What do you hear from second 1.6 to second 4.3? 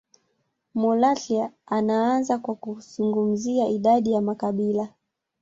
anaanza kwa kuzungumzia idadi ya